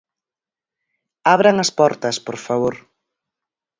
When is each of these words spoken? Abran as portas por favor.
Abran 1.33 1.57
as 1.63 1.71
portas 1.79 2.15
por 2.25 2.37
favor. 2.45 2.75